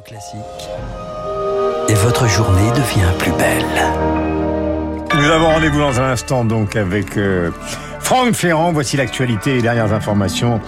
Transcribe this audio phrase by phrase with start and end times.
[0.00, 0.40] Classique.
[1.88, 3.66] Et votre journée devient plus belle.
[5.14, 7.50] Nous avons rendez-vous dans un instant donc avec euh,
[8.00, 8.72] Franck Ferrand.
[8.72, 10.60] Voici l'actualité et les dernières informations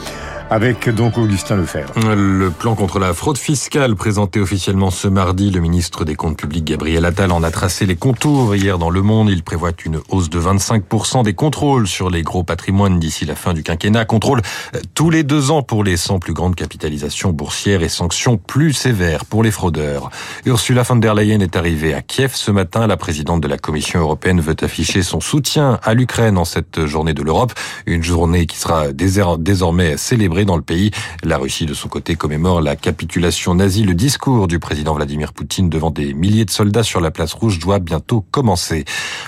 [0.55, 1.93] avec donc Augustin Lefebvre.
[2.15, 6.65] Le plan contre la fraude fiscale présenté officiellement ce mardi, le ministre des Comptes publics
[6.65, 9.31] Gabriel Attal en a tracé les contours hier dans Le Monde.
[9.31, 13.53] Il prévoit une hausse de 25% des contrôles sur les gros patrimoines d'ici la fin
[13.53, 14.05] du quinquennat.
[14.05, 14.43] Contrôle
[14.77, 18.75] euh, tous les deux ans pour les 100 plus grandes capitalisations boursières et sanctions plus
[18.75, 20.11] sévères pour les fraudeurs.
[20.47, 22.87] Ursula von der Leyen est arrivée à Kiev ce matin.
[22.87, 27.13] La présidente de la Commission européenne veut afficher son soutien à l'Ukraine en cette journée
[27.13, 27.55] de l'Europe.
[27.87, 30.91] Une journée qui sera désormais célébrée dans le pays.
[31.23, 33.85] La Russie, de son côté, commémore la capitulation nazie.
[33.85, 37.59] Le discours du président Vladimir Poutine devant des milliers de soldats sur la place rouge
[37.59, 38.85] doit bientôt commencer.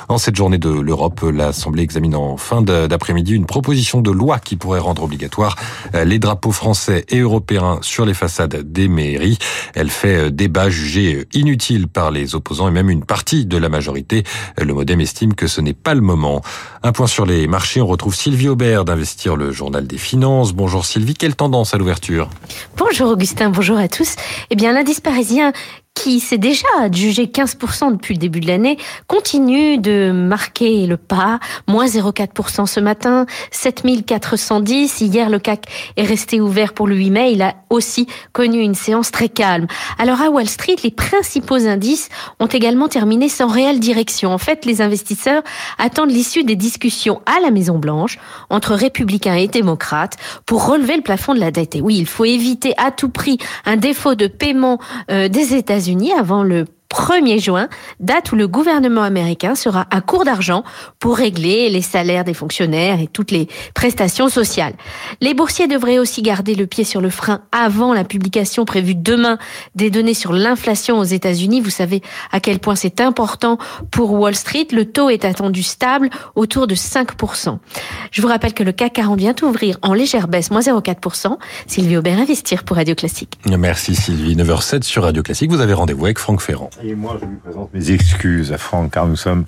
[0.08, 4.56] En cette journée de l'Europe, l'Assemblée examine en fin d'après-midi une proposition de loi qui
[4.56, 5.56] pourrait rendre obligatoire
[5.94, 9.38] euh, les drapeaux français et européens sur les façades des mairies.
[9.74, 13.68] Elle fait euh, débat jugé inutile par les opposants et même une partie de la
[13.68, 14.24] majorité.
[14.60, 16.42] Le Modem estime que ce n'est pas le moment.
[16.86, 20.52] Un point sur les marchés, on retrouve Sylvie Aubert d'Investir le Journal des Finances.
[20.52, 21.14] Bonjour Sylvie.
[21.14, 22.30] Quelle tendance à l'ouverture?
[22.76, 24.14] Bonjour Augustin, bonjour à tous.
[24.50, 25.52] Eh bien, l'indice parisien
[26.06, 31.40] qui s'est déjà jugé 15% depuis le début de l'année, continue de marquer le pas,
[31.66, 35.00] moins 0,4% ce matin, 7410.
[35.00, 37.32] Hier, le CAC est resté ouvert pour le 8 mai.
[37.32, 39.66] Il a aussi connu une séance très calme.
[39.98, 44.32] Alors à Wall Street, les principaux indices ont également terminé sans réelle direction.
[44.32, 45.42] En fait, les investisseurs
[45.76, 51.02] attendent l'issue des discussions à la Maison Blanche entre républicains et démocrates pour relever le
[51.02, 51.74] plafond de la dette.
[51.74, 54.78] Et oui, il faut éviter à tout prix un défaut de paiement
[55.10, 56.66] euh, des États-Unis unis avant le
[56.96, 57.68] 1er juin,
[58.00, 60.64] date où le gouvernement américain sera à court d'argent
[60.98, 64.72] pour régler les salaires des fonctionnaires et toutes les prestations sociales.
[65.20, 69.36] Les boursiers devraient aussi garder le pied sur le frein avant la publication prévue demain
[69.74, 71.60] des données sur l'inflation aux États-Unis.
[71.60, 72.00] Vous savez
[72.32, 73.58] à quel point c'est important
[73.90, 74.68] pour Wall Street.
[74.72, 77.58] Le taux est attendu stable autour de 5%.
[78.10, 81.36] Je vous rappelle que le CAC 40 vient ouvrir en légère baisse, moins 0,4%.
[81.66, 83.38] Sylvie Aubert, Investir pour Radio Classique.
[83.46, 84.34] Merci Sylvie.
[84.34, 85.50] 9h07 sur Radio Classique.
[85.50, 86.70] Vous avez rendez-vous avec Franck Ferrand.
[86.88, 89.44] Et moi, je lui présente mes excuses à Franck, car nous sommes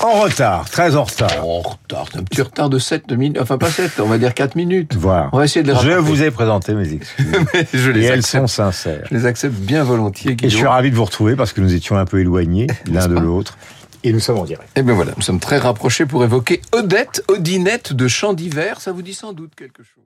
[0.00, 1.44] en retard, très en retard.
[1.44, 4.54] En retard, un petit retard de 7 minutes, enfin pas 7, on va dire 4
[4.54, 4.94] minutes.
[4.94, 5.30] Voilà.
[5.32, 7.26] On va essayer de les Je vous ai présenté mes excuses.
[7.74, 9.04] je les Et elles sont sincères.
[9.10, 11.74] Je les accepte bien volontiers, Et je suis ravi de vous retrouver parce que nous
[11.74, 13.58] étions un peu éloignés l'un de l'autre.
[14.04, 14.68] Et nous sommes en direct.
[14.76, 18.92] Et bien voilà, nous sommes très rapprochés pour évoquer Odette, Odinette de Chant d'hiver, ça
[18.92, 20.04] vous dit sans doute quelque chose.